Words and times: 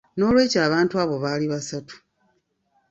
N'olwekyo 0.17 0.59
abantu 0.67 0.93
abo 1.03 1.15
baali 1.23 1.45
basatu. 1.53 1.95